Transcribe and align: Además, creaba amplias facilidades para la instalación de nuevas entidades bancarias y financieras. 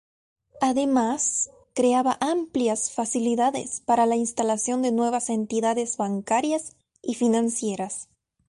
Además, 0.61 1.51
creaba 1.75 2.17
amplias 2.21 2.91
facilidades 2.91 3.81
para 3.81 4.07
la 4.07 4.15
instalación 4.15 4.81
de 4.81 4.91
nuevas 4.91 5.29
entidades 5.29 5.95
bancarias 5.97 6.75
y 7.03 7.13
financieras. 7.13 8.07